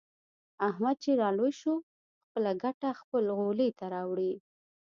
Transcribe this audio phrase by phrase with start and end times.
[0.67, 1.75] احمد چې را لوی شو.
[2.25, 4.33] خپله ګټه خپل غولي ته راوړي.